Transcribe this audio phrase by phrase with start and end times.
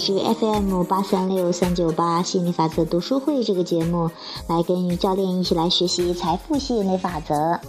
[0.00, 4.10] 是 FM 八三六三九八吸引力法则读书会这个节目，
[4.48, 7.60] 来跟与教练一起来学习财富吸引力法则。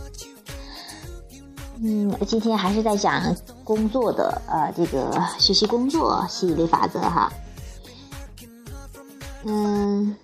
[1.83, 7.33] 嗯，今天还是在讲工作的呃，这个学习工作吸引力法则哈。
[9.43, 10.15] 嗯，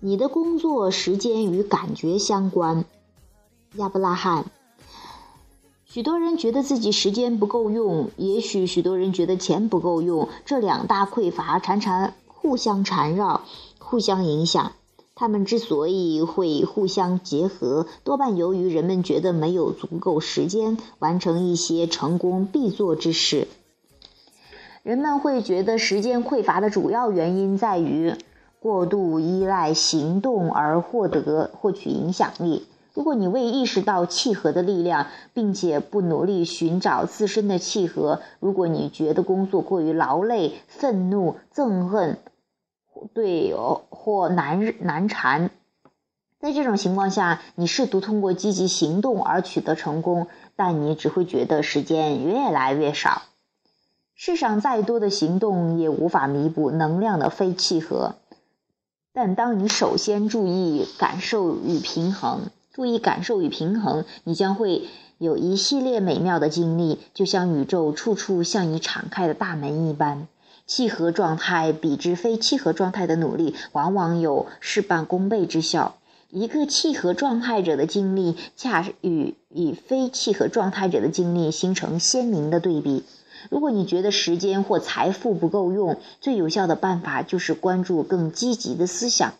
[0.00, 2.86] 你的工作时间与感觉相关，
[3.74, 4.46] 亚伯拉罕。
[5.96, 10.28] 许多人觉得自己时间不够用，也许许多人觉得钱不够用。
[10.44, 13.40] 这两大匮乏常常互相缠绕，
[13.78, 14.72] 互相影响。
[15.14, 23.48] 他们之所以会互相结合，多半由于人们觉得没有足够时间完成一些成功必做之事。
[24.82, 28.12] 人们会觉得时间匮乏的主要原因在于
[28.60, 32.66] 过度依赖行动而获得获取影响力。
[32.96, 42.18] 如果你未意识到契合的力量，并且不努力寻找自身的契合，如果你觉得工作过于劳累、愤怒、憎恨，
[43.12, 43.54] 对
[43.90, 45.50] 或难难缠，
[46.40, 53.24] 在这种情况下，你试图通过积极行动而取得成功，但你只会觉得时间越来越少。
[54.14, 58.14] 世上再多的行动也无法弥补能量的非契合。
[59.12, 62.48] 但当你首先注意感受与平衡。
[62.76, 64.82] 注意感受与平衡，你将会
[65.16, 70.28] 有一系列美妙的经历，就像宇宙处处向你敞开的大门一般。
[70.66, 75.96] 契合状态比之非契合状态的努力，往往有事半功倍之效。
[76.28, 83.04] 一个契合状态者的经历，恰与与非契合状态者的经历形成鲜明的对比。
[83.48, 89.32] 如果你觉得时间或财富不够用，最有效的办法就是关注更积极的思想。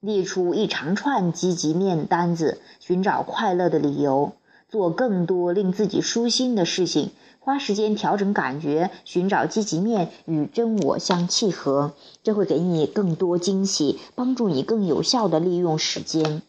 [0.00, 4.32] 列出一长串积极面单子，寻找快乐的理由，
[4.70, 16.40] 做更多令自己舒心的事情，花时间调整感觉，寻找积极面与真我相契合，这会给你更多惊喜，帮助你更有效的利用时间。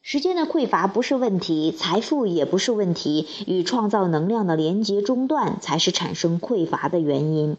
[0.00, 7.58] 时间的匮乏不是问题，财富也不是问题，与创造能量的连接中断才是产生匮乏的原因。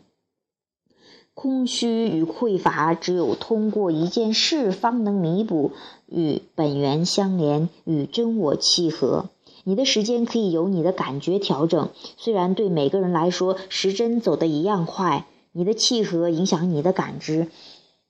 [1.40, 5.72] 空虚与匮乏，只有通过一件事方能弥补，
[6.08, 9.30] 与本源相连，与真我契合。
[9.64, 15.28] 你的时间可以由你的感觉调整，虽然对每个人来说时针走得一样快。
[15.52, 17.50] 你的契合影响你的感知，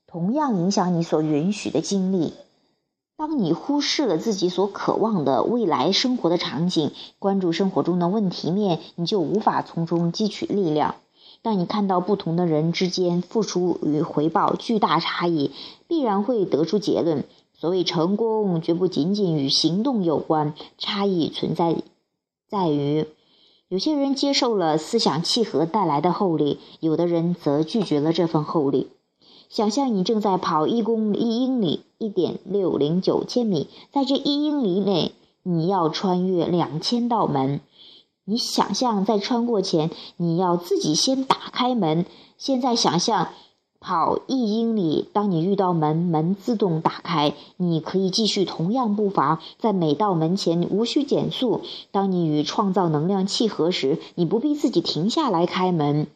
[0.08, 2.32] 同样影响你所允许的经历。
[3.18, 10.96] 当你忽视了自己所渴望的未来生活的场景，关注生活中的问题面，你就无法从中汲取力量。
[11.42, 15.52] 当你看到不同的人之间付出与回报巨大差异，
[15.88, 20.54] 必然会得出结论：所谓成功，绝不仅仅与行动有关。
[20.78, 21.76] 差异存在
[22.50, 23.08] 在于，
[23.70, 28.88] 有些人接受了思想契合带来的厚利，有的人则拒绝了这份厚利。
[29.50, 37.62] 想象你正在跑一公一英里，一点六零九千米，在这一英里内，你要穿越两千道门。
[38.30, 42.06] 你想象在穿过前，你要自己先打开门。
[42.38, 43.30] 现在想象
[43.80, 51.62] 跑一英里，当你遇到门，门自动打开，你可以继续同样步伐，在每道门前无需减速。
[51.92, 56.08] 当你与创造能量契合时，你不必自己停下来开门。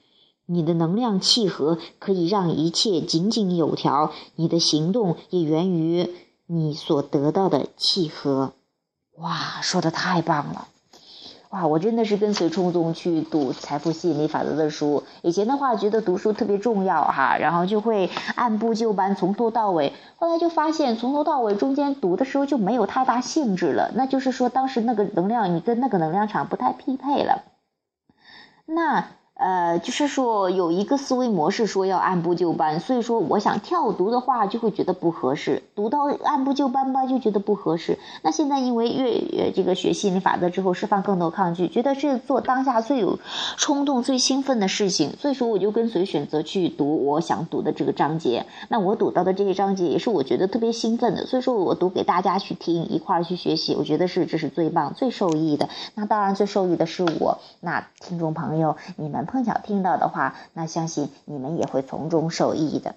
[0.46, 4.12] 你的能量契合可以让一切井井有条。
[4.36, 6.10] 你的行动也源于
[6.46, 8.52] 你所得到的契合。
[9.18, 10.68] 哇，说的太棒了！
[11.52, 15.04] 哇，我真的是跟随冲动去读财富吸引力法则的书。
[15.22, 19.94] 以前的话觉得读书特别重要哈，然后就会按部就班从头到尾。
[20.16, 27.44] 后来就发现从头到尾中间读的时候就没有太大兴致了，那就是说当时那个能量你跟那个能量场不太匹配了。
[28.66, 29.06] 那。
[29.42, 37.98] 呃，就是说有一个思维模式说要按部就班，所以说我想跳读的话就会觉得不合适，读到按部就班吧就觉得不合适。
[38.22, 43.18] 那现在因为越这个学心理法则之后，释放更多抗拒，觉得是做当下最有
[43.58, 48.46] 冲动、最兴奋的事情，所以说我就跟随选择去读我想读的这个章节。
[48.70, 55.68] 那我读到的这些章节也是我觉得特别兴奋的，所以说我读给大家去听，一块儿去学习，我觉得是这是最棒、最受益的。
[55.96, 59.26] 那当然最受益的是我，那听众朋友你们。
[59.32, 62.96] 碰巧听到的话，那相信你们也会从中受益的。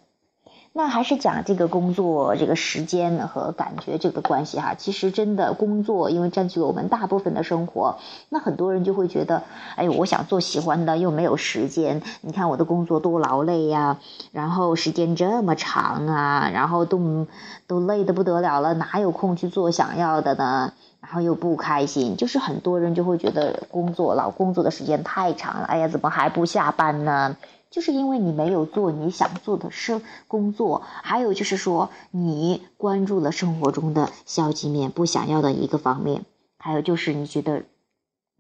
[0.77, 4.75] 那还是讲这个工作这个时间和感觉这个关系哈。
[4.75, 7.99] 其实真的工作，因为占据了我们大部分的生活，
[8.29, 9.45] 那很多人就会觉得，
[9.77, 12.03] 哎，我想做喜欢的，又没有时间。
[12.23, 13.99] 你看我的工作多劳累呀，
[14.33, 17.29] 然后时间这么长啊，然后都
[17.69, 20.73] 都累得不得了了，哪有空去做想要的呢？
[21.05, 27.37] 然后又不开心，就是很多人就会觉得工作老工作的时间太长了，哎呀，怎么还不下班呢？
[27.71, 36.25] 就是因为你没有做你想做的事工作，还有就是说你关注了生活中的消极面、不想要的一个方面，
[36.59, 37.65] 还有就是你觉得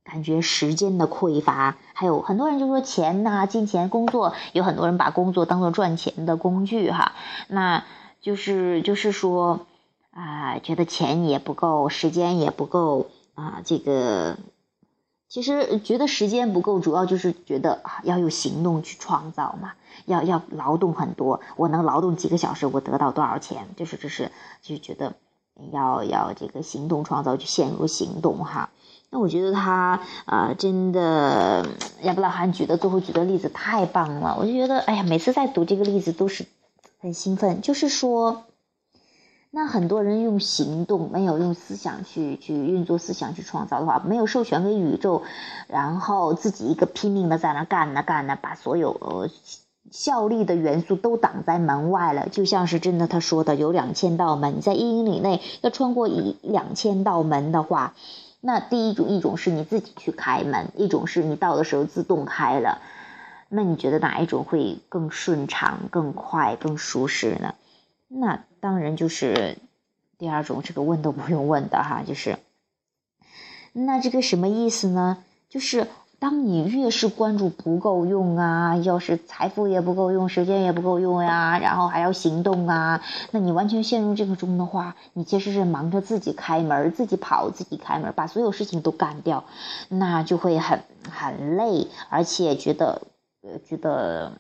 [0.02, 7.12] 感觉时间的匮乏，还有很多人就说钱呐、金钱、工作，有很多人把工作当做赚钱的工具哈，
[7.48, 7.84] 那
[8.22, 9.66] 就是就是说
[10.14, 14.36] 啊，觉得钱也不够，时间也不够啊，这个。
[15.26, 19.72] 其实觉得时间不够，主要就是觉得要有行动去创造嘛，
[20.06, 21.40] 要要劳动很多。
[21.56, 23.66] 我能劳动几个小时，我得到多少钱？
[23.76, 24.30] 就是这是
[24.62, 25.14] 就觉得
[25.72, 28.70] 要要这个行动创造，就陷入行动哈。
[29.10, 31.66] 那我觉得他啊，真的
[32.02, 36.46] 亚伯拉罕举的最后举的例子太棒了，我就觉得哎呀，每次在读这个例子都是
[37.00, 38.44] 很兴奋，就是说。
[39.56, 45.22] 那很多人用行动，没有用思想去去运作思想去创造的话，没有授权给宇宙，
[45.68, 49.30] 然后自己一个拼命的在那干呢干呢，把所有
[49.92, 52.28] 效力的元素都挡在门外了。
[52.28, 57.94] 就像是真的他说的，有两千道门，在一英里内要穿过一两千道门的话，
[58.40, 62.80] 那第一种一种是你自己去开门，一种是你到的时候自动开了。
[63.48, 67.54] 那你觉得哪一种会更顺畅、更快、更舒适呢？
[68.08, 69.58] 那当然就是
[70.18, 72.38] 第二种，这个问都不用问的哈，就是
[73.72, 75.18] 那这个什么意思呢？
[75.48, 89.44] 就是当你越是关注不够用啊，要是财富也不够用，时间也不够用呀，然后还要行动啊，那你完全陷入这个中的话，你其实是忙着自己开门、自己跑、自己开门，把所有事情都干掉，
[89.88, 93.02] 那就会很很累，而且觉得
[93.42, 94.32] 呃觉得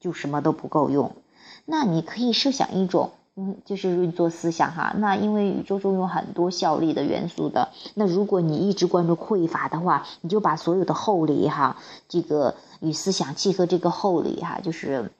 [0.00, 1.14] 就什么都不够用。
[1.70, 4.92] 那你可以设想一种，嗯，就是运作思想哈。
[4.98, 11.76] 那因为宇宙中有很多效力的元素的，那如果你一直关注匮乏的话，你就把所有的厚礼哈，
[12.08, 15.12] 这个与思想契合这个厚礼哈，就是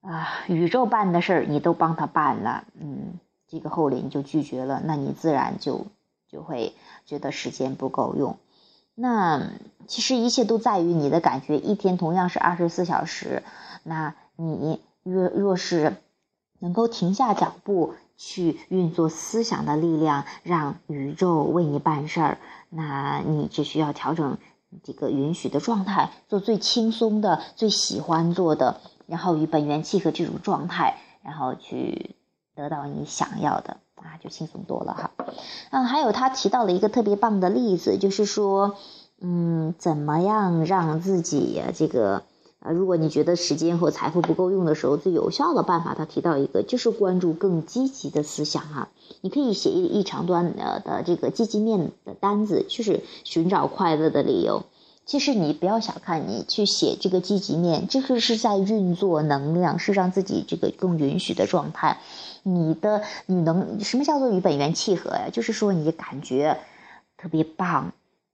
[0.00, 3.18] 啊，宇宙办的事儿你都帮他办了，嗯，
[3.48, 5.86] 这个厚礼你就拒绝了，那你自然就
[6.30, 6.72] 就会
[7.04, 8.38] 觉得时间不够用。
[8.94, 9.48] 那
[9.88, 13.42] 其实一切都在于你的感觉，一天同样是二十四小时，
[13.82, 14.80] 那你。
[15.02, 15.96] 若若是
[16.58, 22.38] 能够停下脚步去运作思想的力量，让宇宙为你办事儿，
[22.70, 24.38] 那你只需要调整
[24.84, 32.14] 这个允许的状态，做最轻松的、最喜欢做的，然后与本源契合这种状态，然后去
[32.54, 35.10] 得到你想要的啊，就轻松多了哈。
[35.70, 38.76] 嗯，还有他提到了一个特别棒的例子，就是说，
[39.20, 42.22] 嗯，怎么样让自己这个。
[42.64, 48.88] 啊，如果你觉得时间和财富不够用的时候，最有效的办法，他提到一个，就是关注更积极的思想哈。
[49.20, 54.62] 你可以写一一长段呃的这个积极面的单子，就是寻找快乐的理由。
[55.04, 61.98] 其实你不要小看你去写这个积极面，这个是在运作能量，是让自己这个更允许的状态。
[62.44, 65.28] 你的你能什么叫做与本源契合呀？
[65.32, 66.58] 就是说你感觉
[67.16, 67.92] 特别棒。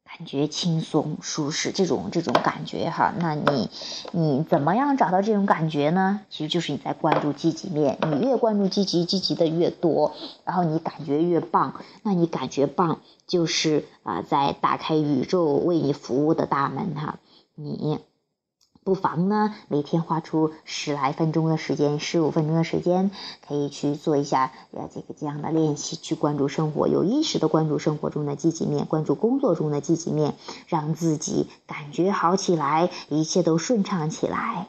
[0.08, 3.70] 感觉轻松舒适，这种这种感觉哈，那你
[4.12, 6.20] 你怎么样找到这种感觉呢？
[6.30, 10.14] 其实就是你在关注积极面，你越关注积极，积极的越多，
[10.44, 11.74] 然后你感觉越棒。
[12.02, 17.18] 那你感觉棒，就是啊，在打开宇宙为你服务的大门哈，
[17.54, 17.98] 你。
[18.88, 23.10] 不妨呢，每天花出十来分钟的时间，十五分钟的时间，
[23.46, 30.36] 可以去做一下呃这个这样的练习，去关注生活，有意识的关注生活中的积极面，关注工作中的积极面，
[30.68, 34.68] 让自己感觉好起来，一切都顺畅起来。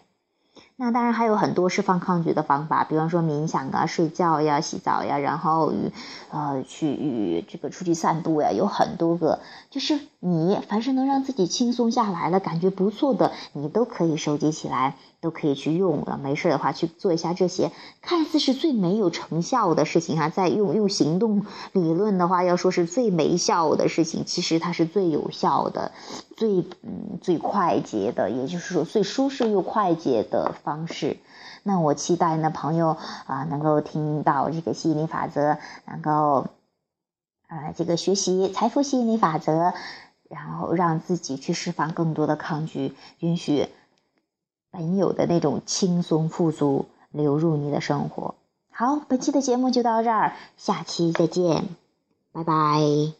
[0.82, 5.92] 那当然还有很多释放抗拒的方法，比方说冥想啊、睡觉呀、洗澡呀，然后与
[6.32, 9.40] 呃去与这个出去散步呀，有很多个。
[9.70, 14.96] 就是你凡是能让自己轻松下来了，感觉不错的，你都可以收集起来。
[15.22, 17.72] 都可以去用了，没事的话去做一下这些
[18.02, 25.92] 看似是最没有成效的事情哈，在用用行动理论的话，要说是最没效的事情，其实它是最有效的、
[26.38, 31.18] 最嗯最快捷的，也就是说最舒适又快捷的方式。
[31.64, 32.96] 那我期待呢朋友
[33.26, 36.48] 啊能够听到这个吸引力法则，能够
[37.48, 39.74] 啊这个学习财富吸引力法则，
[40.30, 43.68] 然后让自己去释放更多的抗拒，允许。
[44.72, 48.36] 本有的那种轻松富足流入你的生活。
[48.72, 51.66] 好，本期的节目就到这儿，下期再见，
[52.32, 53.19] 拜拜。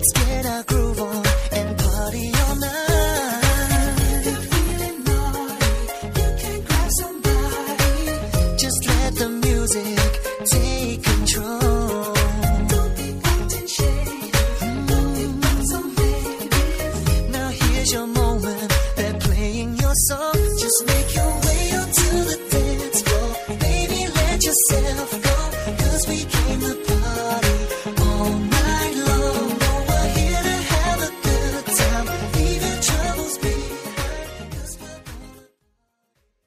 [0.00, 0.69] Let's get up.